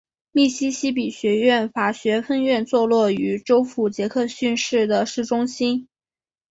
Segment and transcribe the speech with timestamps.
[0.31, 5.87] 密西西比学院法学分院坐落于州府杰克逊市的市中心。